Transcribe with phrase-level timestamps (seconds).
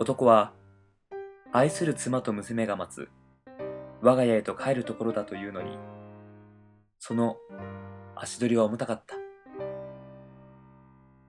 [0.00, 0.54] 男は
[1.52, 3.10] 愛する妻と娘が待つ
[4.00, 5.76] 我が家へと帰るところだというのに
[6.98, 7.36] その
[8.16, 9.16] 足取りは重たかった。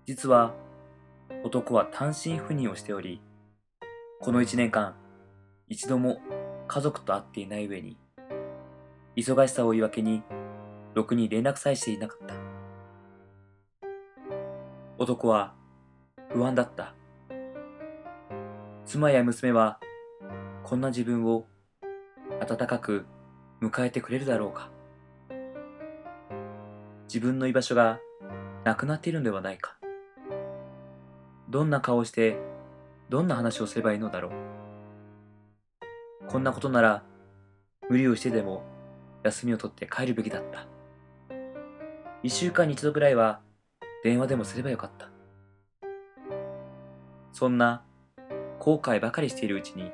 [0.06, 0.54] 実は
[1.44, 3.22] 男は単身赴任をしており
[4.22, 4.96] この一年間
[5.68, 6.22] 一度も
[6.70, 7.98] 家族と会っていない上に
[9.18, 10.24] 忙しさを言い訳に
[10.94, 12.36] ろくに連絡さえしていなかった。
[14.98, 15.56] 男は
[16.30, 16.96] 不安だった。
[18.92, 19.80] 妻や娘は
[20.64, 21.46] こんな自分を
[22.42, 23.06] 温かく
[23.62, 24.70] 迎えてくれるだろうか。
[27.08, 28.02] 自分の居場所が
[28.66, 29.78] なくなっているのではないか。
[31.48, 32.36] どんな顔をして
[33.08, 34.32] どんな話をすればいいのだろう。
[36.28, 37.02] こんなことなら
[37.90, 38.62] 無理をしてでも
[39.24, 40.68] 休みを取って帰るべきだった。
[42.24, 43.40] 一週間に一度ぐらいは
[44.04, 45.10] 電話でもすればよかった。
[47.32, 47.86] そんな
[48.64, 49.92] 後悔ばかりしているうちに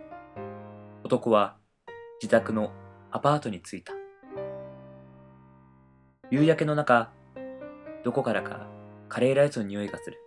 [1.06, 1.56] 男は
[2.22, 2.74] 自宅の
[3.12, 3.94] アパートに着いた。
[6.30, 7.10] 夕焼けの中
[8.04, 8.68] どこからか
[9.08, 10.20] カレーライスの匂いがする。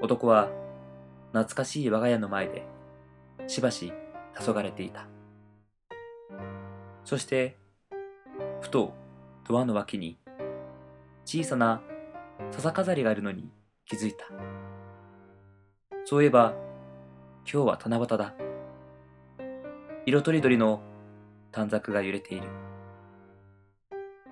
[0.00, 0.48] 男は
[1.32, 2.64] 懐かしい我が家の前で
[3.48, 3.92] しばし
[4.38, 5.08] 黄昏れていた。
[7.04, 7.56] そして
[8.60, 8.94] ふと
[9.48, 10.20] ドアの脇に
[11.24, 11.82] 小さな
[12.52, 13.50] 笹飾りがあるのに
[13.86, 14.26] 気づいた。
[16.10, 16.54] そういえば
[17.48, 18.34] 今日は七夕だ。
[20.06, 20.82] 色とりどりの
[21.52, 22.48] 短冊が揺れている。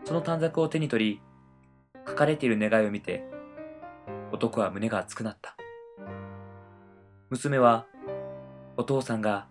[0.05, 1.20] その短冊を手に取り
[2.05, 3.23] 書かれている願いを見て
[4.33, 5.57] 男は胸が熱くなった。
[7.31, 7.87] 娘は
[8.77, 9.47] お父さんが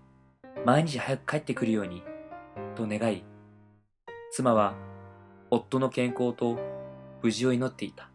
[0.66, 2.03] 毎日早く帰ってくるように
[2.75, 3.23] と願い
[4.34, 4.73] 妻は
[5.50, 6.59] 夫の健康と
[7.23, 8.09] 無事を祈っていた。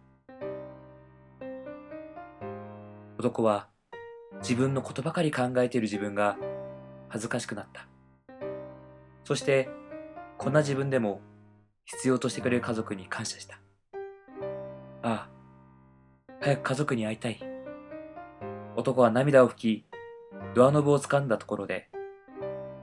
[3.16, 3.71] 男は
[4.42, 6.36] 自分のことばかり考えている自分が
[7.08, 7.86] 恥ずかしくなった。
[9.24, 9.68] そして
[10.36, 11.20] こんな自分でも
[11.84, 13.60] 必要としてくれる家族に感謝した。
[15.02, 15.28] ああ
[16.40, 17.40] 早く家族に会いたい。
[18.74, 19.86] 男は涙を拭き
[20.54, 21.88] ドアノブを掴んだところで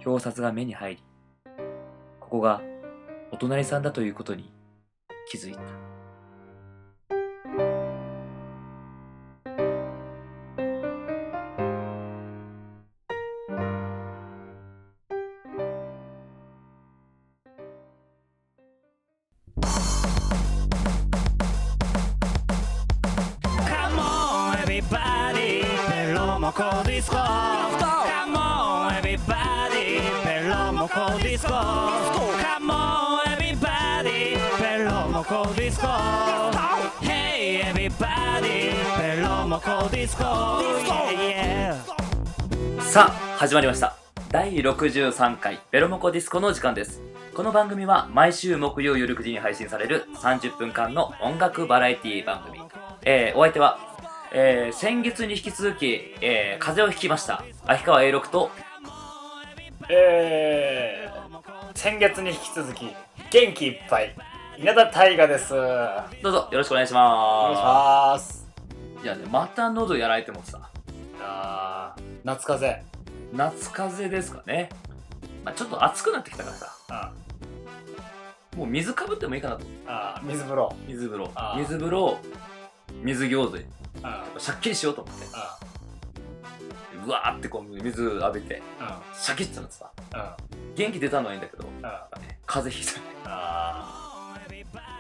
[0.06, 1.04] 表札が目に入り
[2.20, 2.62] ここが
[3.32, 4.54] お隣さんだということに
[5.30, 5.89] 気づいた。
[31.00, 32.74] ロモコディスコ Come
[33.20, 35.88] on everybody ペロモコディスコ
[37.02, 38.74] Hey everybody.
[39.00, 41.74] ペロモコディスコ Yeah
[42.76, 42.82] yeah.
[42.82, 43.96] さあ始まりました。
[44.30, 47.02] 第63回ベロモコディスコの時間です。
[47.34, 52.60] この番組は毎週木曜夜9時に配信される30分間の音楽バラエティ番組。
[53.04, 53.80] えー、お相手は、
[54.34, 58.52] えー、先月に引き続き、えー、風邪をひきました秋川 A6 と
[59.92, 62.86] えー、先月に引き続き
[63.32, 64.16] 元気いっぱい
[64.60, 65.50] 稲田大我です。
[66.22, 68.46] どうぞよろしくお願いしいしまます。
[69.02, 70.70] すいやねまた喉やられてもさ。
[71.20, 72.88] あー夏風邪。
[73.34, 74.70] 夏風邪ですかね、
[75.44, 76.76] まあ、ちょっと暑くなってきたからさ。
[76.90, 77.12] あ
[78.56, 79.66] もう水かぶってもいいかなと。
[79.88, 80.76] あ水風呂。
[80.88, 81.32] 水風呂。
[81.58, 82.20] 水風呂
[83.02, 83.58] 水餃子
[84.04, 85.26] あシャッキリしようと思って。
[85.34, 85.58] あ
[87.10, 90.38] うわーってこう水浴びてあシャキッてなってさあ
[90.76, 91.66] 元気出たのはいいんだけど
[92.46, 93.06] 風邪ひいたね。
[93.26, 94.38] あ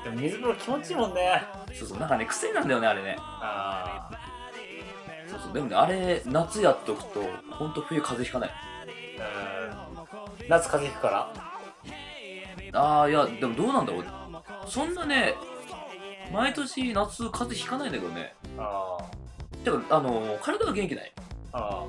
[0.03, 1.43] でも水風呂気持ちいいもんね。
[1.73, 3.15] そうそうなんかね癖なんだよねあれね。
[3.19, 4.09] あ
[5.27, 7.21] そうそうでもねあれ夏やっとくと
[7.51, 8.49] ほんと冬風邪ひかない。
[10.41, 10.49] うん。
[10.49, 11.31] 夏風邪ひくから？
[12.73, 14.05] あーいやでもどうなんだろう。
[14.67, 15.35] そんなね
[16.33, 18.33] 毎年夏風邪ひかないんだけどね。
[18.57, 18.97] あ
[19.63, 21.13] てかあのー体は元気ない
[21.53, 21.85] ああ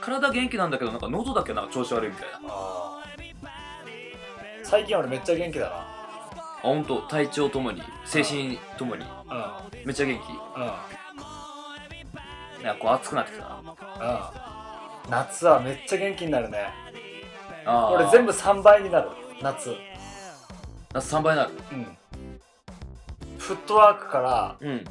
[0.00, 2.38] 体元気なんだけどなんか喉だけなんか調子悪いみたいな。
[2.48, 3.04] ああ
[4.62, 5.86] 最近俺めっちゃ元気だ
[6.62, 7.02] ほんと。
[7.08, 9.00] 体調ともに精神ともに。
[9.00, 10.22] なめっちゃ元気。
[10.22, 10.62] うん。
[10.62, 10.70] うん
[12.62, 13.58] なんかこう暑くなってきたな。
[15.06, 15.10] うん。
[15.10, 16.68] 夏はめっちゃ元気になるね。
[17.64, 17.94] あー。
[17.94, 19.08] 俺全部3倍になる。
[19.40, 19.74] 夏。
[20.92, 21.52] 夏3倍になる？
[21.72, 21.96] うん。
[23.38, 24.84] フットワークからうん。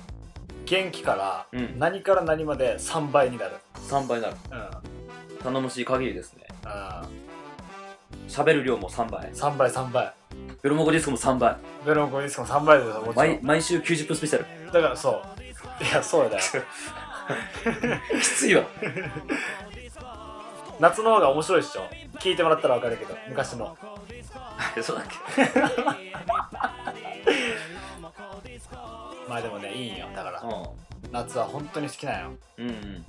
[0.66, 1.78] 元気からうん。
[1.78, 3.58] 何から何まで3倍になる
[3.90, 4.56] 3倍になるう
[5.36, 5.38] ん。
[5.44, 6.46] 頼もしい限りですね。
[6.66, 7.08] あ
[8.28, 9.32] 喋る量も3倍。
[9.32, 10.14] 3倍3倍。
[10.62, 11.56] ベロモコディスコも3倍。
[11.86, 13.16] ベロンコディスコも3倍ですよもちろん。
[13.16, 14.46] 毎毎週90分スペシャル。
[14.72, 15.84] だからそう。
[15.84, 16.44] いやそうだよ。
[18.22, 18.64] きついわ。
[20.80, 21.88] 夏の方が面白いっしょ。
[22.20, 23.78] 聞いてもらったら分かるけど昔の。
[24.82, 25.16] そうだっけ？
[29.28, 30.08] まあでもねいいんよ。
[30.16, 30.44] だからう
[31.12, 32.30] 夏は本当に好きなんよ。
[32.30, 33.06] んうんうん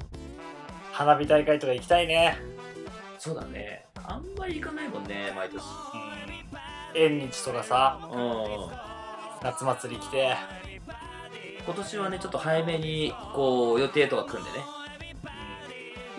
[1.00, 2.36] 花火大会とか行きたいね。
[3.18, 3.86] そうだね。
[4.04, 5.62] あんまり行かないもんね毎年。
[6.94, 8.68] 縁日とかさうん。
[9.42, 10.36] 夏祭り来て。
[11.64, 14.58] 今年はねちょっと早めにこう予定とか組んでね。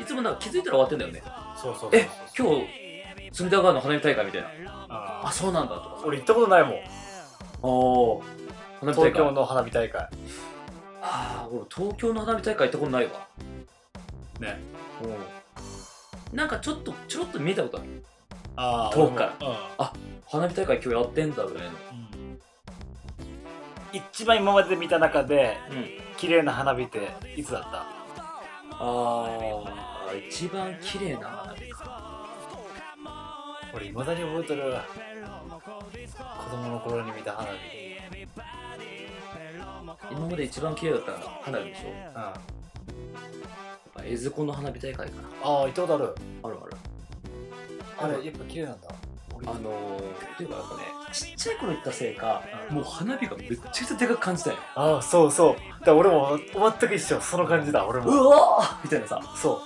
[0.02, 1.22] いつもなんか気づいたら終わってんだよね。
[1.56, 2.66] そうそうそうえ今日
[3.34, 4.50] 隅田川の花火大会みたいな。
[4.90, 6.74] ああそうなんだとか俺行ったことないもん。
[7.62, 7.70] お
[8.14, 8.24] お
[8.82, 10.02] 東京の花火大会。
[11.04, 13.28] ああ俺東京の花火大会行ったことないわ
[14.42, 14.60] ね。
[16.32, 16.36] うん。
[16.36, 18.04] なんかちょっとちょろっと見たことある。
[18.58, 19.48] ああ遠くから。
[19.48, 19.56] うん。
[20.28, 21.72] 花火大会今日やってんだぐらいの
[23.94, 25.86] 一番今までで見た中でうん。
[26.18, 27.78] 綺麗な花火っていつだった？
[27.78, 27.86] あ
[28.80, 31.64] あ一番綺麗な花火
[33.74, 34.76] 俺未だに覚えてる。
[36.12, 37.54] 子供の頃に見た花火。
[40.12, 41.12] 今まで一番綺麗だった
[41.44, 41.88] 花火でしょ？
[41.88, 41.92] うん
[43.96, 45.28] あやっぱ江津湖の花火大会かな。
[45.44, 46.16] あ行ったことある。
[46.44, 46.72] あるある。
[47.98, 48.88] あれやっぱ綺麗なんだ。
[49.44, 54.58] あのー、っていうかやっぱねちっちゃい頃行ったせいかもう花火がめっちゃでかく感じたよ。
[54.76, 55.56] ああそうそう。
[55.56, 56.38] だから俺も
[56.80, 57.20] 全く一緒。
[57.22, 58.84] その感じだ俺うもわー！
[58.84, 59.20] みたいなさ。
[59.36, 59.60] そう。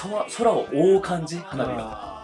[0.00, 1.38] 空空を覆う感じ？
[1.38, 2.14] 花火が。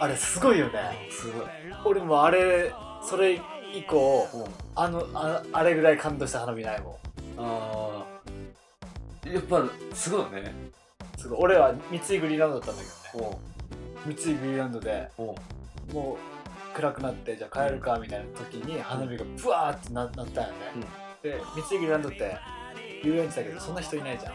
[0.00, 1.08] あれすごいよね。
[1.10, 1.46] すごい。
[1.84, 2.72] 俺もあれ
[3.02, 3.40] それ
[3.74, 4.44] 以降うん。
[4.76, 6.94] あのああれぐらい感動した花火ないもん。
[7.38, 7.93] あー
[9.26, 10.54] やっぱすごいよね。
[11.16, 11.38] すごい。
[11.40, 13.30] 俺は三井グリーンランドだったんだけどね。
[13.30, 15.34] お三井グリーンランドでお
[15.92, 20.34] もう暗くなってじゃあ帰るかみたいな時に花火がブワーってななったんよね、
[21.22, 22.36] で三井グリーンランドって
[23.02, 24.34] 遊園地だけどそんな人いないじゃん。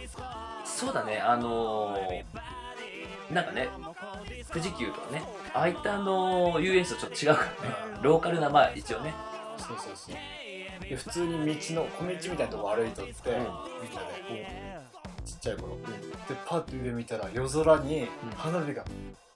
[0.65, 1.17] そうだね。
[1.19, 3.69] あのー、なんかね
[4.51, 5.23] 富士急とかね。
[5.53, 7.99] ああいったあのー遊園地とちょっと違うからね。
[8.01, 9.13] ローカルなまあ一応ね。
[9.57, 10.15] そうそうそう。
[10.81, 13.37] で普通に道の小道みたいなとこ歩いとって、うん。
[13.37, 14.68] みんなで、
[15.29, 15.83] ちっちゃい頃、ん。
[15.83, 15.89] で
[16.45, 18.07] パッと上見たら夜空にうん。
[18.35, 18.83] 花火が、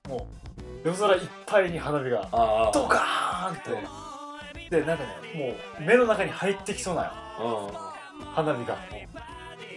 [0.09, 7.11] もう夜空いっぱいに花火があドカーンって、でなんかねもう目の中に入ってきそうなよ。
[8.19, 8.23] うん。
[8.25, 8.77] 花火が。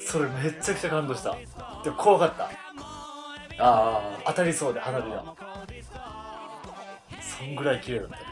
[0.00, 1.36] それめっちゃくちゃ感動した。
[1.82, 2.50] でも怖かった。
[3.58, 5.34] あ当たりそうで花火が。
[7.20, 8.22] そんぐらい綺麗だったね。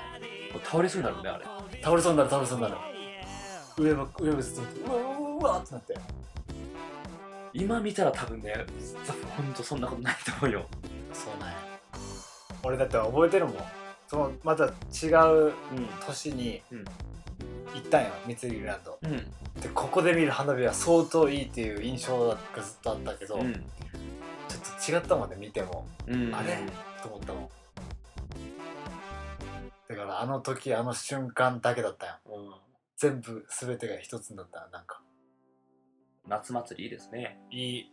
[0.55, 1.45] あ倒れそうになるねあれ。
[1.83, 2.77] 倒れそうになる倒れそうになる。
[3.77, 5.95] 上の上をずっとうわうわってなって
[7.55, 8.53] 今見たら多分ね
[9.07, 10.67] 多分ほんとそんなことないと思うよ。
[11.13, 11.57] そうなんや。
[12.65, 13.55] 俺だって覚えてるもん。
[14.09, 15.53] そのまた違うう
[16.05, 16.85] 年にうん。
[17.75, 18.99] 行ったんよ三井グリーンランド。
[19.09, 19.61] んうん。
[19.61, 23.53] でここで見る花火は相当いいっていう印象がずっとあったけど、うん。
[23.53, 25.87] ちょっと違ったもんね見ても。
[26.09, 26.59] うんあれ
[27.03, 27.49] と思ったもん。
[29.89, 32.55] だからあの時あの瞬間だけだったようん。
[32.97, 35.01] 全部全てが一つになったなんか
[36.29, 37.39] 夏祭りいいですね。
[37.51, 37.93] いい。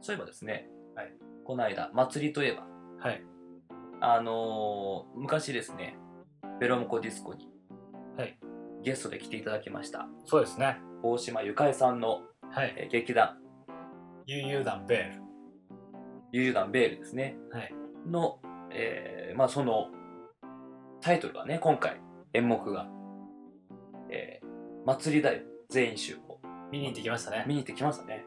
[0.00, 1.12] そういえばですね、はい。
[1.44, 2.66] この間祭りといえば
[2.98, 3.22] はい。
[4.00, 5.98] あのー昔ですね
[6.60, 7.48] ベロモコディスコに
[8.16, 8.38] はい。
[8.82, 10.78] ゲストで来ていただきましたそうですね。
[11.02, 12.74] 大島ゆかえさんの、はい。
[12.76, 13.38] えー劇団。
[14.26, 15.20] 悠々団ベー
[16.32, 17.36] 悠々団ベールですね。
[17.52, 17.74] ルはい。
[18.06, 18.40] の、
[18.70, 19.88] えーまあその
[21.00, 22.00] タイトルがね今回
[22.34, 22.88] 演目が
[24.10, 24.48] 「えー
[24.86, 26.27] 祭りだよ全員集合
[26.70, 27.44] 見に行ってきました」ね。
[27.46, 28.26] 見に行ってきましたね。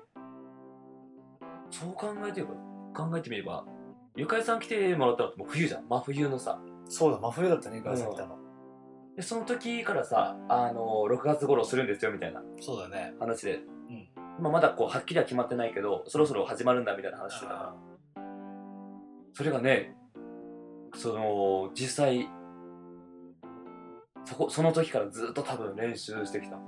[1.70, 2.54] そう考えてれば
[2.94, 3.66] 考えてみれば
[4.16, 5.88] ゆかえさん来てもらったのってもう冬じゃん。
[5.88, 6.60] 真冬のさ。
[6.86, 8.38] そうだ真冬だったねガラさん来たの、
[9.16, 12.44] でその時からさあの6月頃するんですよみたいな。
[12.60, 13.14] そうだね。
[13.20, 13.60] 話で、う
[13.94, 14.10] ん。
[14.44, 17.76] まあ、まだこうはっきりは決まってないけどそろそろ始まるんだみたいな話してたから
[19.34, 19.96] それがね
[20.96, 22.28] その実際
[24.26, 26.56] そこその時からずっと多分練習してきた。
[26.56, 26.64] うん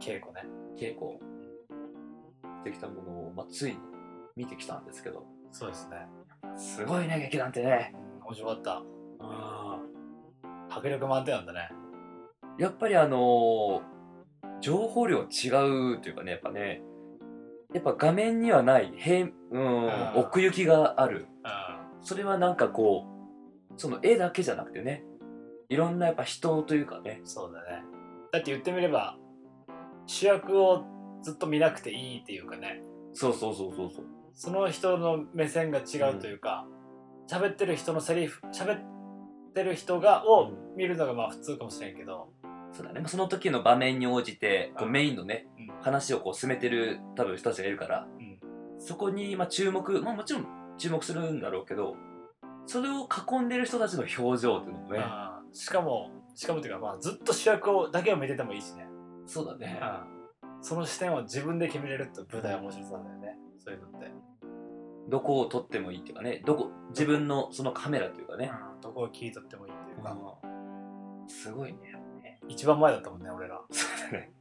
[0.00, 1.18] 稽古ね稽古。
[2.58, 3.78] してきたものを、まあ、ついに
[4.36, 5.24] 見てきたんですけど。
[5.52, 5.96] そうですね。
[6.56, 7.94] すごいね劇団ってね。
[8.24, 8.82] 面白かった。
[9.20, 9.80] あ
[10.70, 11.70] 迫力満点なんだね。
[12.58, 13.98] ーやっぱりあのー
[14.60, 16.82] 情報量違うというかねやっぱね。
[17.72, 20.16] やっぱ画面にはない平うんん。
[20.16, 21.26] 奥行きがある。
[21.44, 23.06] うそれはなんかこ
[23.70, 25.04] うその絵だけじゃなくてね。
[25.68, 27.20] いろんなやっぱ人というかね。
[27.22, 27.82] んそうだね。
[28.32, 29.16] だって言ってみれば
[30.08, 30.84] 主役を
[31.22, 32.80] ずっと見なくていいっていうかね。
[33.12, 34.04] そうそうそうそうそう。
[34.34, 36.66] その人の目線が違うというか
[37.28, 38.80] 喋、ってる人のセリフ喋っ
[39.54, 42.30] てる人がを見るのがまあ普通かもしれんけど。
[42.72, 44.92] そうだね、まあその時の場面に応じてこううん。
[44.92, 45.82] メインのねうん。
[45.82, 48.38] 話をこう進めてる多分人たちがいるからうん。
[48.78, 50.46] そこにまあ注目まあもちろん
[50.78, 51.96] 注目するんだろうけど
[52.66, 55.00] それを囲んでる人たちの表情っていうのもね。
[55.52, 58.86] しかもしかもっていうか、まあ、ずっと主役をだけを見ててもいいしね、
[59.28, 59.78] そうだね。
[60.42, 63.36] うん、その視点を自分で決めれるって舞台は面白さだよね。
[63.58, 64.10] そういうのって、
[65.08, 66.42] どこを撮ってもいいっていうかね。
[66.46, 70.14] どこ自分のそのカメラというかね、うん、どこを切り取ってもいいっていうか、う
[71.26, 71.28] ん。
[71.28, 71.78] すごいね。
[72.22, 73.60] ね一番前だったもんね俺ら。
[73.70, 74.32] そうだね。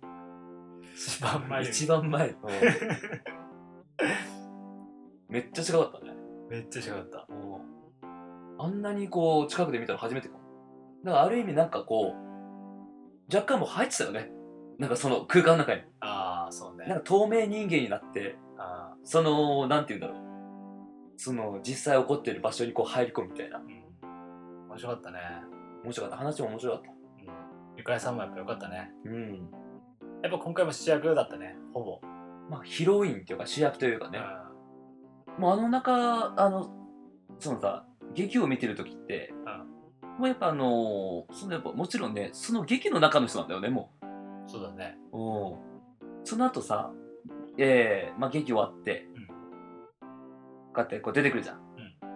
[0.96, 2.36] 一番前一番前、
[5.30, 6.14] めっちゃ近かったね。
[6.50, 7.28] めっちゃ違った。
[8.60, 10.40] あんなにこう近くで見たの初めてかも。
[11.04, 14.32] だからある意味なんかこう若干もう入ってたよね
[14.80, 15.82] なんかその空間の中に。
[16.00, 16.86] ああそうね。
[16.88, 20.28] なんか透明人間になってあそのなんて言うんだろう。
[21.18, 23.58] その実際起こってる場所にこう入り込むみたいな。
[23.58, 24.70] ーうん。
[24.70, 25.20] 面白かったね。
[25.84, 26.18] 面白かった。
[26.18, 26.92] 話も面白かった。
[26.92, 26.98] うん。
[27.78, 28.92] ゆかりさんもやっぱよかったね。
[29.06, 29.50] うん。
[30.22, 31.56] やっぱ今回も主役だったね。
[31.74, 32.00] ほぼ。
[32.50, 34.20] まあヒロインっていうか主役というかね。
[34.20, 36.70] うもうあの中あの
[37.40, 39.34] そのさ劇を見てる時って、
[40.18, 43.97] もうやっぱあのそのやっぱもちろんねその劇の中の人なんだよねもん
[44.48, 44.98] そうだね。
[45.12, 45.58] ううん。
[46.24, 46.92] その後さ
[47.58, 49.28] えー、まあ劇終わって、うん。
[49.28, 49.34] こ
[50.78, 51.60] うやってこう出てくるじゃん、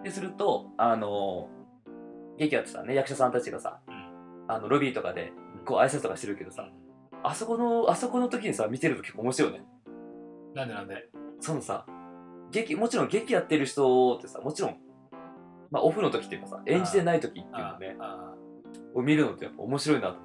[0.02, 1.48] でするとあの
[2.38, 4.44] 劇やってたね役者さんたちがさ、うん。
[4.48, 5.32] あのロビーとかで
[5.64, 6.68] こう挨拶とかしてるけどさ。
[7.24, 9.64] あそこのあそこの時にさ見てると結構面白いよね。
[10.54, 11.08] なんでなんで？
[11.38, 11.86] そのさ
[12.50, 14.76] 劇もちろん劇やってる人ってさもちろん
[15.70, 18.34] まあオフの時っていうかさ演じてない時っていうのねあ
[18.92, 20.16] を見るのってやっぱ面白いなと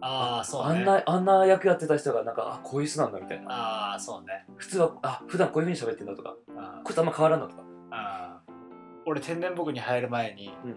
[0.00, 0.80] ああそうね。
[0.80, 3.46] あんなあんな役やってた人がなんかあこういう人なんだみたいな。
[3.50, 4.44] ああそうね。
[4.56, 7.62] 普通はあ普段こういうふうに喋ってんだとかあこいつあんま変わらんなとか。
[7.90, 8.40] あ
[9.06, 10.76] 俺天然木に入る前に、うん。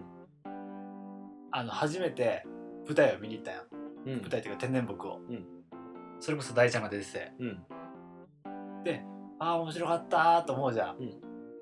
[1.50, 2.44] あの初めて
[2.86, 3.62] 舞台を見に行ったよ。
[4.06, 4.12] うん。
[4.20, 5.44] 舞台っていうか天然木を、うん。
[6.20, 7.32] それこそ大ちゃんが出てて。
[7.38, 7.64] うん。
[9.42, 11.14] ああ面白かったーと思うじゃん、うん。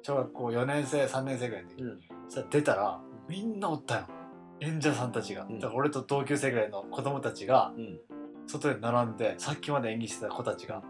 [0.02, 2.00] 小学校4年生3年生ぐらいの時、うん。
[2.28, 4.06] そしたら出たらみんなおったよ
[4.60, 5.58] 演者さんたちが、ん。
[5.58, 8.00] だから俺と同級生ぐらいの子供たちがうん。
[8.46, 10.82] 外で並んでさっきまで演技してた子たちが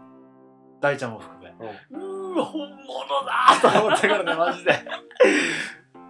[0.79, 1.49] 大ちゃんも含め
[1.91, 2.77] うーわ本物
[3.25, 4.71] だーと思ったからね マジで。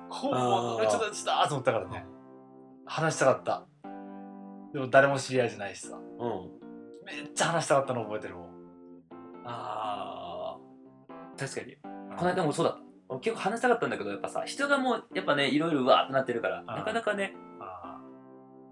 [0.09, 2.05] 本物の人たちだーと思ったからね。
[2.85, 3.65] 話したかった。
[4.73, 5.97] でも誰も知り合いじゃないしさ。
[5.97, 6.51] うん。
[7.05, 8.49] めっちゃ話したかったの覚えてるもん。
[9.45, 11.39] あー。
[11.39, 11.77] 確かに。
[12.15, 12.89] この間もそうだった。
[13.09, 17.48] 俺結構話したかったんだけどやっぱさ人がもうやっぱねいろいろうわーってなってるからなかなかねあ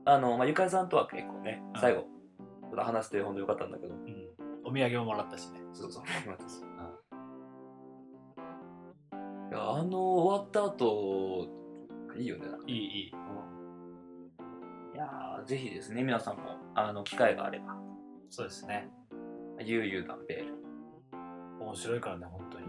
[0.08, 1.82] あの、まあ、ゆかりさんとは結構ねうん。
[1.82, 2.06] 最後
[2.76, 3.94] 話して本当よかったんだけど。
[3.94, 4.28] ーうん。
[4.64, 5.60] お土産ももらったしね。
[5.74, 6.04] そうそう
[9.50, 11.48] いやあの終わった後
[12.18, 13.12] いいよねいいいい。
[14.94, 17.78] いやーぜひですね皆さんもあの機会があれば。
[18.30, 18.90] そうですね。
[19.60, 20.54] ゆうゆうール。
[21.60, 22.68] 面白いからね本当に、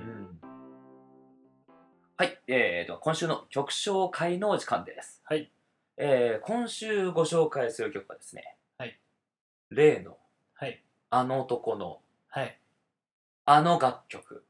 [2.16, 5.22] はい、えー、と今週の曲紹介の時間です。
[5.24, 5.52] はい。
[6.00, 9.00] えー、今週ご紹介する曲はですね、はい。
[9.70, 10.16] 例の
[10.54, 10.80] はい。
[11.10, 12.56] あの男のはい。
[13.44, 14.44] あの楽曲、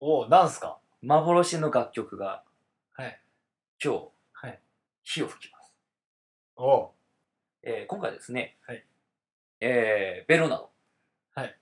[0.00, 0.78] おおなんすか？
[1.00, 2.42] 幻の楽曲が
[2.94, 3.20] はい。
[3.82, 4.58] 今日、はい。
[5.04, 5.72] 火を吹きます。
[6.56, 6.94] おお
[7.62, 8.84] えー、今回ですね、はい。
[9.60, 10.70] えー、ベロナの
[11.36, 11.56] はい。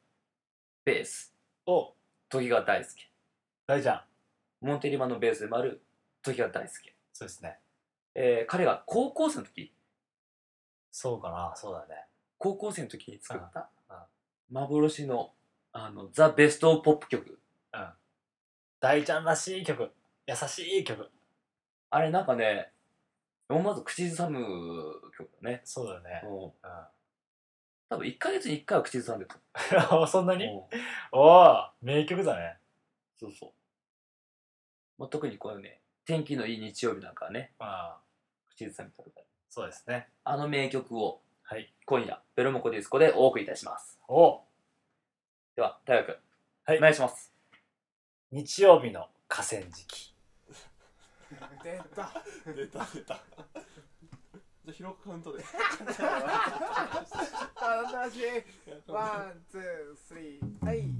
[0.87, 1.35] ベース、
[1.67, 1.93] お
[2.31, 3.11] 時が大輔、
[3.67, 4.07] 大ちゃ
[4.63, 4.65] ん。
[4.65, 5.83] モンテリマのベースでもある
[6.23, 6.95] 時が大輔。
[7.13, 7.59] そうですね
[8.21, 9.73] えー、彼が高校生の時、
[10.91, 11.53] そうかな。
[11.55, 12.07] そうだね。
[12.37, 13.71] 高校生の時に作った？
[14.51, 15.33] 幻の
[15.73, 17.39] あのザ・ベストポップ曲。
[17.73, 17.89] うん。
[18.81, 19.93] 大ちゃんらしい曲。
[20.27, 21.09] 優しい曲。
[21.91, 22.73] あれなんかね
[23.49, 24.41] 思わず口ずさむ
[25.17, 25.61] 曲だね。
[25.65, 26.23] そうだよね。
[26.25, 26.45] うん。
[26.47, 26.53] う
[27.89, 29.31] 多分1ヶ月に1回は口ずさんでる
[30.05, 30.45] ん そんなに？
[30.45, 30.63] うん。
[31.13, 32.59] おお名曲だね。
[33.15, 33.53] そうそう、
[34.99, 37.53] まあ、特にこのね天気のいい日曜日なんかはね。
[37.61, 38.08] ああ
[38.59, 40.09] 口ずさみたくなるそうですね。
[40.25, 41.73] あの名曲をはい。
[41.87, 43.99] 今夜ベロモコディスコでお送りいたします。
[44.09, 44.21] お。
[44.21, 44.45] お
[45.55, 46.19] では大学
[46.65, 46.79] はい。
[46.79, 47.33] お願いします。
[48.33, 50.13] 日曜日の河川敷。
[51.63, 52.13] 出た。
[52.53, 53.15] 出た出た。
[53.15, 55.45] じゃあ広くカウントで。
[57.61, 58.23] 楽しい。
[58.89, 59.63] ワン、ツー、
[59.97, 60.91] スリー、はい。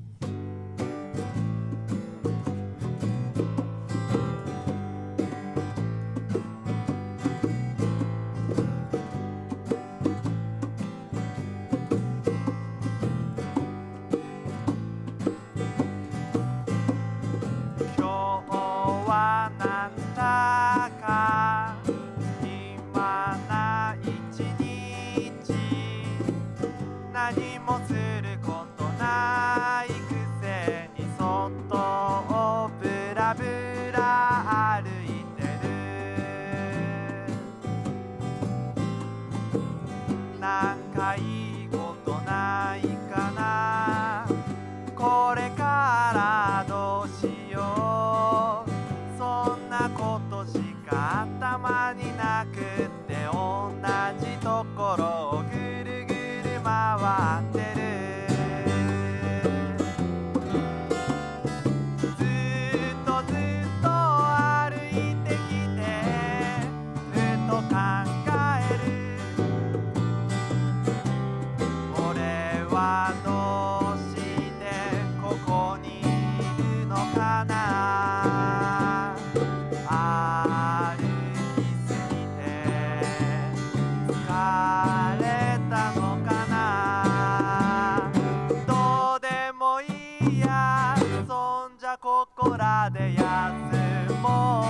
[90.31, 90.95] いや
[91.27, 94.68] そんじゃここらで休もう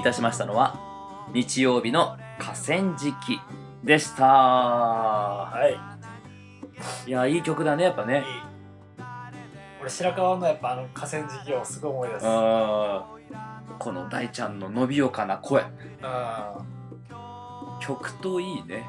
[0.00, 0.80] いたしましたのは
[1.34, 3.38] 日曜日の河川敷
[3.84, 4.24] でした。
[4.24, 5.68] は
[7.06, 7.10] い。
[7.10, 8.18] いやいい曲だねやっぱね。
[8.18, 8.24] いい。
[9.82, 12.24] 俺白川のやっぱあの河川敷をすごい思い出す。
[13.78, 15.64] この大ちゃんの伸びよかな声。
[16.02, 16.58] あ
[17.80, 18.86] 曲といいね。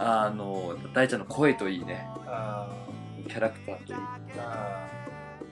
[0.00, 2.08] あの大ちゃんの声といいね。
[2.26, 2.66] あ
[3.28, 3.98] キャラクターといい
[4.38, 4.86] あ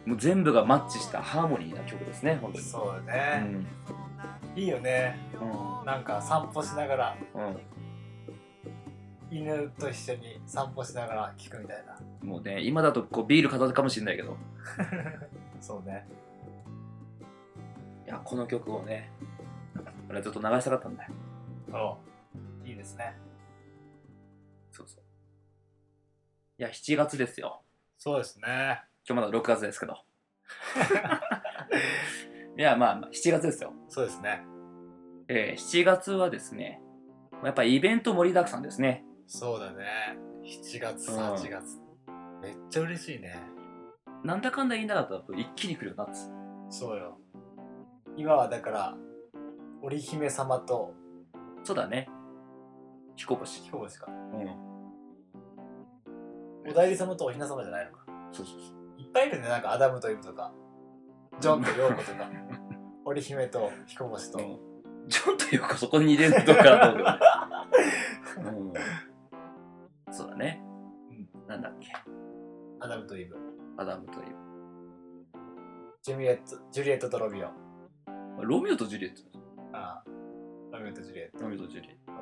[0.07, 2.65] もう全部がマッチしたハーモニーな曲ですね本当に。
[2.65, 3.67] そうだうね、ん
[4.55, 5.17] いいよね。
[5.41, 5.45] う
[5.87, 7.59] なんか散歩しながらんうん。
[9.31, 11.99] 犬と一緒に散歩しながら聞くみたいな。
[12.23, 14.37] もうね今だとこうビール片手かもしれないけど。
[15.61, 16.07] そうね。
[18.05, 19.11] いやこの曲をね
[20.09, 21.13] 俺はずっと流したかったんだよ。
[21.73, 21.99] お
[22.67, 23.17] いいですね。
[24.71, 25.05] そうそう。
[26.59, 27.63] いや7月ですよ。
[27.97, 28.83] そうですね。
[29.09, 29.97] 今日まだ6月ですけど
[32.59, 33.73] いやまあまあ7月ですよ。
[33.89, 34.43] そうですね。
[35.29, 36.81] えー7月はですね
[37.43, 39.05] やっぱイベント盛りだくさんですね。
[39.27, 39.85] そうだね。
[40.45, 41.19] 7月うん。
[41.19, 41.81] 8月、
[42.43, 43.41] めっちゃ嬉しいね。
[44.23, 46.31] なんだかんだ言いながらだと一気に来る夏
[46.69, 47.19] そうよ。
[48.17, 48.97] 今はだから
[49.81, 50.95] 織姫様と
[51.65, 52.09] そうだね。
[53.17, 53.63] 彦星。
[53.63, 54.11] 彦星か。
[54.11, 54.49] うん。
[56.71, 58.05] お内裏様とおひな様じゃないのか。
[58.33, 59.01] そうそうそう。
[59.01, 60.53] いっぱいいるねなんかアダムとイブとか
[61.41, 62.31] ジョンとヨーコとか
[63.05, 64.73] 織姫と彦星と、うん
[65.09, 68.81] ちょっとよくそこに入れるとかどうでもね
[70.09, 70.15] うん。
[70.15, 70.63] そうだね、
[71.49, 71.93] なんだっけ？
[72.79, 73.37] アダムとイブ。
[73.77, 74.27] アダムという
[76.05, 77.49] ジュリエットジュリエットとロミオ。
[78.43, 79.23] ロミオとジュリエット？
[79.73, 80.77] ああ。
[80.77, 81.43] ロミオとジュリエット。
[81.43, 82.13] ロミオとジュリエット。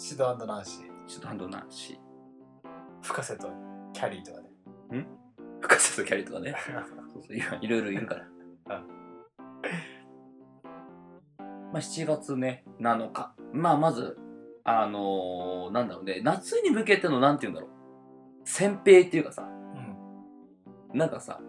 [0.00, 0.84] シドナンシー。
[1.06, 2.00] シドナンシ
[3.00, 3.48] 深瀬と
[3.92, 4.50] キャリーとかね。
[4.90, 5.04] ー
[5.60, 6.56] 深瀬とキャリーとかね。
[7.14, 8.26] そうそういろいろいるから
[11.72, 13.34] まあ7月ね7日。
[13.52, 14.18] まあまず
[14.64, 16.20] あのーなんだろうね。
[16.22, 17.70] 夏に向けてのなんて言うんだろう。
[18.44, 19.42] 先兵っていうかさ。
[20.92, 20.98] うん。
[20.98, 21.40] なんかさ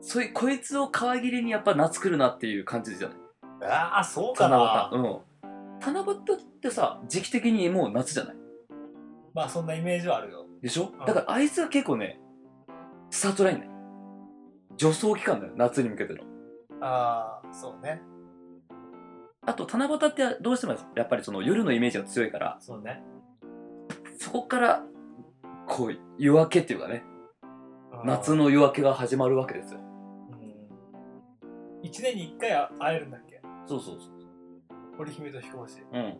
[0.00, 3.18] そういうこいつを皮切りにやっぱ夏来るなっていう感じじゃない？
[3.70, 4.98] ああそうか七な夕。
[4.98, 5.18] うん。
[5.80, 8.36] 七夕ってさ時期的にもう夏じゃない？
[9.34, 10.46] まあそんなイメージはあるよ。
[10.62, 10.92] でしょ？
[10.92, 11.06] うん。
[11.06, 12.20] だからあいつが結構ね
[13.10, 13.70] スタートラインね。
[14.76, 16.22] 助走期間だよ夏に向けての
[16.80, 18.00] ああそうね。
[19.46, 23.02] あと七夕ってどうしてもやっぱりその夜のイメージが強いからそうね。
[24.18, 24.82] そこから
[25.66, 27.04] こう夜明けっていうかね
[28.04, 29.80] 夏の夜明けが始まるわけですよ。
[30.30, 31.88] うん。
[31.88, 33.40] 1年に1回会えるんだっけ？
[33.66, 34.12] そうそうそう
[34.98, 35.80] 織姫と彦星。
[35.92, 36.18] うん。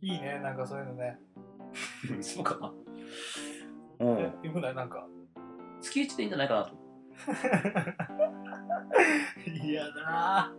[0.00, 1.18] いいねなんかそういうのね。
[2.22, 2.72] そうかな。
[4.00, 4.18] うん。
[4.18, 4.74] えよくない？
[4.74, 5.06] なんか。
[5.80, 6.72] 月一でいいんじゃないかなと
[9.64, 9.94] 嫌だ。
[10.02, 10.54] な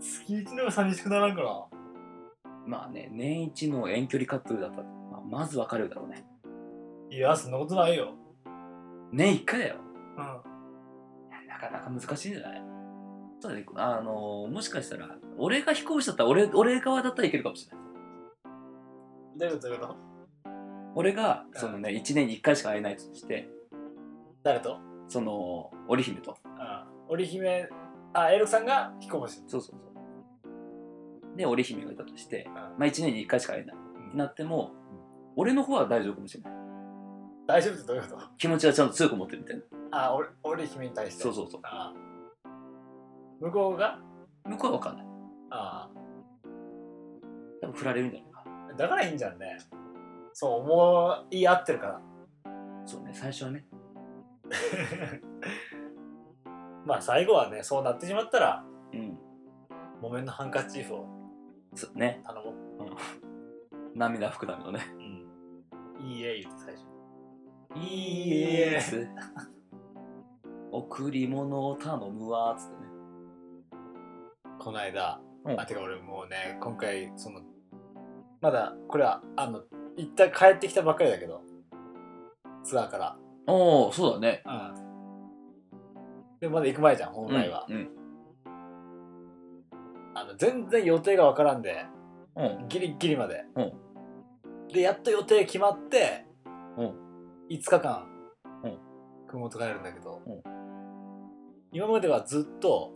[0.00, 1.66] 月1の方が寂しくならんかな
[2.66, 6.24] まあね年一の遠距離カップルだったら、まあ、まずわかるだろうね。
[7.10, 8.14] いやそんなことないよ。
[9.12, 9.76] 年一回だよ。
[10.16, 10.24] うん。
[11.48, 12.62] なかなか難しいんじゃない？
[13.40, 13.66] そうだね。
[13.74, 17.86] あのもしかしたら俺が飛行士だったら俺俺側だったらいけるかもしれない。
[19.38, 19.68] どういうこと？
[19.68, 19.96] どういうこと？
[20.94, 23.48] 俺がそのね1年に1回しか会えないとして。
[24.42, 24.78] 誰と？
[25.10, 26.36] その織姫と。
[26.58, 27.68] あ織姫
[28.12, 29.42] あエロさんが彦星。
[29.48, 29.90] そうそうそ
[31.34, 31.36] う。
[31.36, 32.54] で織姫がいたとして、ん。
[32.54, 33.76] まあ1年に1回しか会えない。
[33.76, 34.70] ってなっても、
[35.34, 36.52] 俺の方は大丈夫かもしれない。
[37.48, 38.18] 大丈夫ってどういうこと？
[38.38, 39.62] 気持ちはちゃんと強く持ってるみたいな。
[39.90, 41.22] あ俺俺君に対して。
[41.24, 41.60] そうそうそう。
[41.64, 41.92] あ
[43.40, 43.98] 向こうが？
[44.44, 45.06] 向こうは分かんない。
[45.50, 45.90] あ。
[47.60, 48.44] 多分振られるんじゃないか。
[48.78, 49.58] だからいいんじゃんね。
[50.32, 52.00] そう思い合ってるから。
[52.86, 53.64] そうね最初はね
[56.86, 59.18] まあ最後はねそうなってしまったらうん。
[60.00, 61.06] 木綿のハンカチーフを
[61.74, 62.22] そうね。
[62.24, 62.54] 頼もう。
[63.94, 64.80] 涙拭くためのね。
[66.00, 66.06] うん。
[66.06, 66.86] いいえ言って最初
[67.76, 68.80] いいえ。
[70.72, 72.88] 贈り物を頼むわっつってね。
[74.58, 75.60] この間、うん。
[75.60, 77.40] あてか俺もうね今回その
[78.40, 79.62] まだこれはあの
[79.96, 81.42] 一旦帰ってきたばっかりだけど
[82.64, 83.16] ツアーから
[83.50, 84.42] おおそうだね。
[84.46, 84.74] うん。
[86.40, 87.90] でもまだ行く前じゃん本来は、うん
[90.14, 91.86] あの全然予定がわからんで
[92.36, 92.44] うん。
[92.62, 93.72] うんギリギリまで、うん。
[94.72, 96.26] でやっと予定決まって、
[96.76, 96.86] うん。
[97.50, 98.06] 5日間、
[98.64, 98.78] うん。
[99.28, 100.42] 熊本帰るんだけど、うん。
[101.72, 102.92] 今まではずっと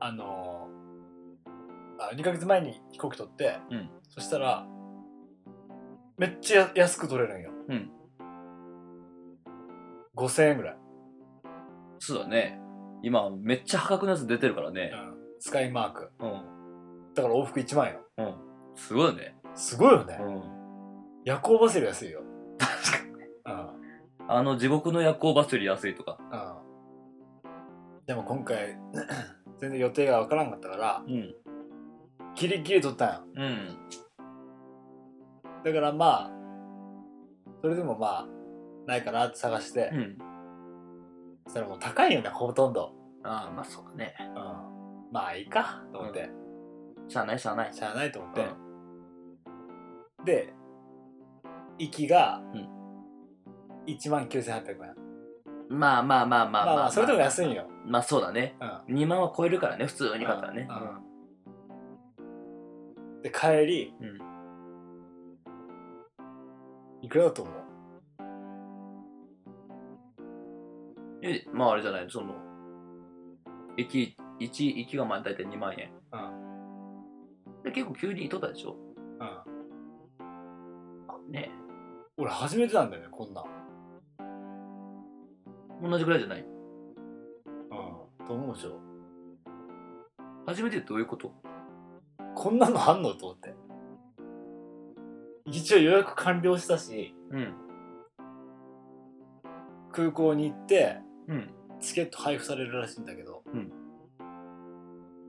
[0.00, 0.74] あのー
[1.96, 3.90] あ2ヶ月前に飛行機取って、うん。
[4.08, 4.66] そしたら
[6.18, 7.90] めっちゃ安く取れるんよ、うん
[10.16, 10.76] 5000円ぐらい、
[11.98, 12.60] そうだね。
[13.02, 14.92] 今めっちゃ破格のやつ出てるからね。
[14.92, 15.14] うん。
[15.40, 16.10] スカイマーク。
[16.20, 17.14] うん。
[17.14, 17.94] だから往復1万円。
[17.94, 18.34] ようん。
[18.76, 19.36] すごいね。
[19.54, 20.42] すごいよね、うん。
[21.24, 22.22] 夜行バスより安いよ。
[22.58, 23.24] 確かに。
[23.46, 24.30] うん。
[24.30, 26.18] あの地獄の夜行バスより安いとか。
[26.18, 26.36] う
[27.42, 28.06] ん。
[28.06, 28.78] でも今回
[29.60, 31.34] 全然予定がわからんかったからうん。
[32.34, 33.20] ギリギリ取ったんよ。
[33.36, 33.78] うん。
[35.64, 36.30] だからまあ
[37.62, 38.33] それでもまあ
[38.86, 40.18] ないかなって探して、うん。
[41.44, 42.92] そしたらもう高いよねほとんど、
[43.22, 44.14] ああまあそうだね。
[44.20, 46.30] うん、まあいいかと思って、
[47.08, 47.74] しゃあないしゃあない。
[47.74, 48.46] しゃあないと思って、
[50.24, 50.54] で
[51.78, 52.68] 行きがうん。
[53.86, 54.94] 1万9800円。
[55.68, 56.90] まあまあまあまあまあまあ。
[56.90, 58.56] それでも安いんよ、まあそうだね。
[58.88, 58.94] うん。
[58.96, 60.68] 2万は超えるからね普通に買ったらね。
[60.70, 60.72] う
[63.20, 63.22] ん。
[63.22, 64.18] で帰りうん。
[67.02, 67.54] いくらだと思う
[71.26, 72.34] えまああれじゃないその
[73.78, 75.90] 駅1駅がまあ大体2万円。
[76.12, 77.62] うん。
[77.62, 78.76] で結構急に取ったでしょ？
[80.18, 81.32] うん。
[81.32, 81.50] ね。
[82.18, 83.44] 俺初めてなんだよねこんなん。
[85.90, 86.40] 同じぐらいじゃない？
[86.40, 88.26] うん。
[88.26, 88.78] と思うでしょ。
[90.46, 91.32] 初めてってどういうこと？
[92.34, 93.14] こんなのあんの？
[93.14, 93.54] と思って。
[95.46, 97.54] 一応予約完了したしうん。
[99.92, 101.50] 空港に行ってうん。
[101.80, 103.70] チケット配布されるらしいんだけど、うん。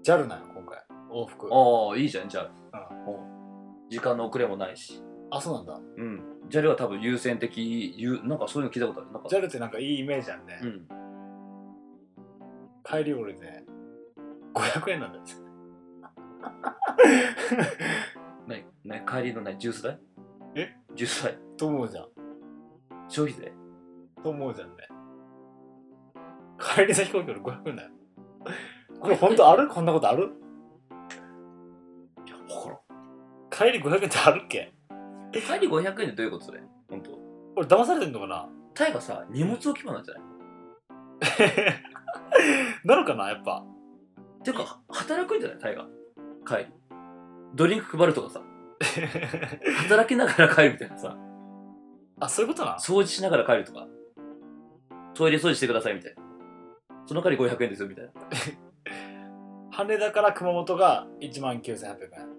[0.03, 0.83] JAL なんよ今回。
[1.09, 1.47] 往復。
[1.51, 3.15] ああいいじゃんじゃあうん。
[3.15, 3.35] うん
[3.87, 5.03] 時間の遅れもないし。
[5.29, 5.79] あそうなんだ。
[5.97, 6.23] うん。
[6.49, 9.11] JAL は多分優先的ゆなんかそういうの聞いたことある？
[9.11, 9.29] なんか。
[9.29, 10.87] JAL ってなんかいいイメージあるね、うん。
[12.83, 13.63] 帰り俺ね
[14.53, 15.23] 500円なんだよ。
[18.47, 19.99] ねね帰りのねジュース代？
[20.55, 20.75] え？
[20.95, 21.37] ジュース代。
[21.57, 22.05] と思うじゃん。
[23.07, 23.53] 消費税？
[24.23, 24.75] と思うじゃんね
[26.59, 27.89] 帰りの飛行機より500円だよ。
[28.99, 29.67] これ本当ある？
[29.67, 30.31] こんなことある？
[32.25, 32.69] いや分か
[33.61, 33.71] らん。
[33.71, 34.73] 帰り500円ってあるっけ？
[35.33, 36.61] 帰り500円でどういうことそれ？
[36.89, 37.11] 本当。
[37.57, 38.47] 俺騙されてんのかな？
[38.73, 40.23] タイがさ荷物置き場なんじゃない？
[42.83, 43.63] なのかなやっぱ。
[44.43, 45.59] ていうか働くんじゃない？
[45.59, 45.85] タイが。
[46.47, 46.65] 帰り。
[47.55, 48.41] ドリンク配るとかさ。
[49.83, 51.17] 働きながら帰るみたいなさ。
[52.19, 53.87] あそういうことな掃除しながら帰るとか。
[55.13, 56.21] トイレ掃除してくださいみたいな
[57.05, 58.11] その代わり500円ですよみたいな。
[59.71, 62.29] 羽田から熊本が1万9800円。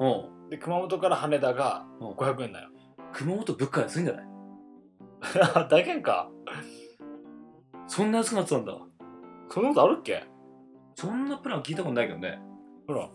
[0.00, 0.50] うん。
[0.50, 2.10] で熊本から羽田がうん。
[2.10, 2.70] 500円だよ。
[3.12, 4.28] 熊本物価安いんじゃない？
[5.68, 6.30] だけんか
[7.86, 8.76] そんな安くなってたんだ。
[9.50, 10.24] そんなことあるっけ？
[10.94, 12.40] そんなプラン聞いたことないけどね。
[12.86, 13.08] ほら。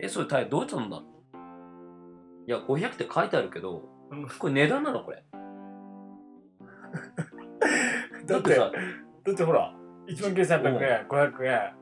[0.00, 1.02] えそれタイどうやって頼んだの？
[2.46, 4.28] いや500って書いてあるけどうん。
[4.28, 5.24] これ値段なのこれ。
[8.26, 8.70] だってさ
[9.24, 9.74] だってほら
[10.08, 11.74] 1万9800円500円。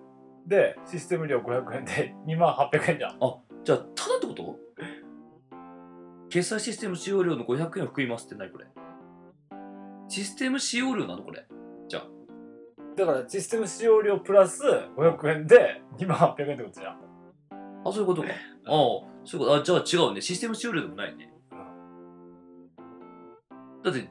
[0.47, 3.19] でシステム料500円で 2万800円じゃん。
[3.21, 4.59] あじゃあただってこと？
[6.29, 8.67] 決済システム使用料の500円を含みますって何これ？
[10.09, 11.47] システム使用料なのこれ？
[12.97, 14.63] だからシステム使用料プラス
[14.97, 16.99] 500円で2万800円ってことじゃん。
[17.85, 18.29] あそういうことか。
[18.29, 18.75] ああ
[19.25, 19.55] そういうこと。
[19.57, 20.23] あじゃあ違うね。
[20.23, 21.31] システム使用料でもないね。
[23.85, 24.09] だって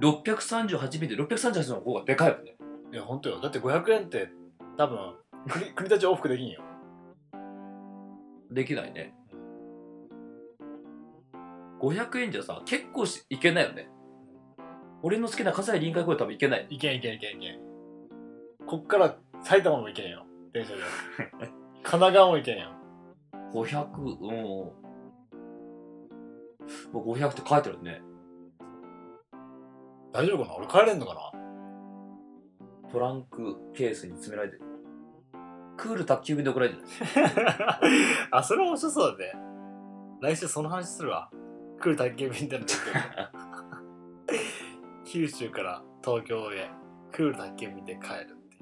[0.00, 2.56] JAL638 便で638の方がでかいもんね。
[2.92, 3.40] いや本当よ。
[3.40, 4.30] だって500円って
[4.76, 5.14] 多分
[5.48, 6.62] 国国 立往復できんよ。
[8.50, 9.14] できないね。
[11.80, 13.90] 500円じゃさ結構しいけないよね。
[15.02, 16.66] 俺の好きな葛西臨海公園多分行けない。
[16.70, 17.60] いけんいけんいけんいけん。
[18.66, 20.24] こっから埼玉も行けんよ。
[20.52, 20.82] 電車で。
[21.82, 22.70] 神奈川も行けんよ。
[23.52, 24.18] 500、うん。
[24.22, 24.74] も
[26.94, 28.02] う500って書いてあるね。
[30.12, 31.20] 大丈夫かな俺帰れんのかな？
[32.90, 34.62] トランクケースに詰められてる。
[35.76, 36.82] クール宅急便で送られてる。
[38.32, 39.32] あそれ面白そうだね
[40.20, 41.30] 来週その話するわ
[41.80, 42.64] 来る宅急便っての
[45.04, 46.68] 九州から東京へ
[47.12, 48.58] クール宅急便で帰るって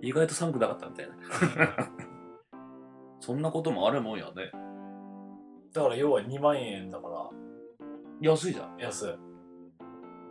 [0.00, 1.14] 意外と寒くなかったみたいな。
[3.20, 4.50] そんなこともあるもんやね。
[5.72, 7.28] だから要は2万円だから
[8.20, 8.76] 安いじゃん。
[8.78, 9.14] 安い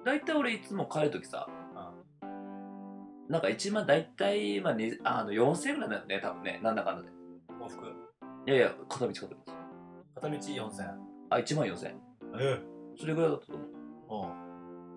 [0.05, 1.47] だいたい俺いつも帰るときさ、
[3.29, 6.59] なんか1万だいたい、まあ、ね、あの4000円ぐらいだよね、多分ね。
[6.63, 7.09] なんだかんだで。
[7.59, 7.87] 往復？
[8.45, 9.35] いやいや、片道片道。
[10.15, 10.95] 片道4000
[11.29, 12.01] あ、1万4000円。
[12.39, 12.61] え
[12.97, 14.29] それぐらいだったと思う。
[14.29, 14.43] う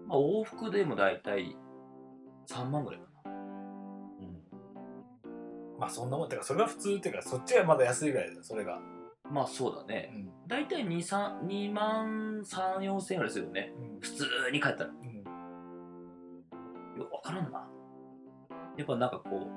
[0.07, 1.57] んまあ、往復でもだいたい
[2.49, 3.11] 3万ぐらいかな。
[5.81, 8.79] まあそんなもんてかそれが普通っていうかそっちがまだ安いぐらいだよそれが
[9.31, 10.13] まあそうだね。
[10.15, 13.73] んだいたい2、3 2万3、4000円ぐらいするよね。
[13.77, 14.91] うん普通に帰ったら。
[14.91, 15.11] うん
[16.99, 17.69] よくわからんな。
[18.77, 19.49] やっぱなんかこ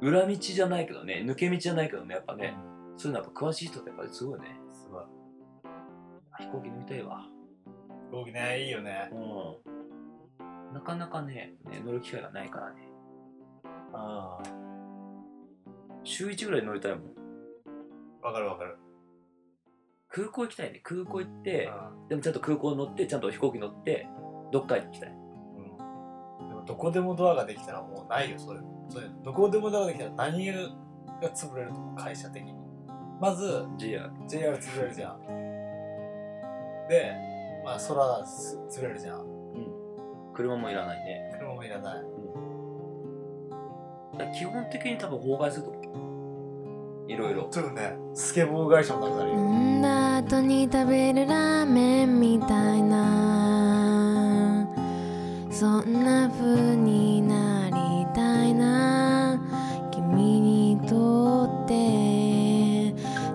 [0.00, 2.54] う、裏道じゃないけどね、抜け道じゃないけどね、やっぱね、
[2.96, 4.46] そういうのやっぱ詳しい人ってやっぱりすごいね。
[4.72, 5.04] すごい
[6.32, 7.26] あ飛行機乗りたいわ。
[8.10, 9.16] 飛行機ねいいよねう
[10.70, 10.74] ん。
[10.74, 12.88] なかなかね、ね乗る機会がないからね。
[13.92, 14.42] あ
[16.02, 17.23] 週1ぐらい乗りたいもん。
[18.24, 18.76] あわかるわかる
[20.08, 20.80] 空港行きたいね。
[20.82, 24.06] 空港行って、あでもちゃんと空港乗って、ちゃんと飛行機乗って、
[24.52, 25.10] どっかに行きたい。
[25.10, 25.12] う
[26.44, 30.52] んでもどこでもドアができたらもうないよそういうのそういうのどこでもドアができたら何が
[31.34, 32.54] 潰れると思う会社的に
[33.20, 34.10] まず JR。
[34.28, 35.20] JR 潰れるじゃん
[36.88, 37.12] で
[37.64, 40.32] まあ空す潰れるじゃんうん。
[40.34, 41.30] 車もいらないね。
[41.38, 42.04] 車もいらない
[44.12, 46.13] だから基本的に多分崩壊すると思う。
[47.06, 47.48] いろいろ。
[47.50, 49.82] ちょっとねスケボー会社もなくなるよ飲ん。
[49.82, 54.66] だ後に食べるラーメンみたいな。
[55.50, 59.38] そんな風になりたいな。
[59.90, 61.74] 君にとって。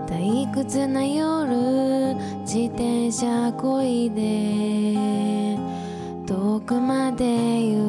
[0.07, 5.57] 退屈な夜自転車こいで。
[6.25, 7.88] 遠くまで行